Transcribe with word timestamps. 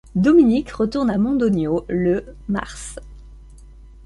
Dominique 0.15 0.71
retourne 0.71 1.11
à 1.11 1.19
Mondonio 1.19 1.85
le 1.87 2.25
mars. 2.47 2.95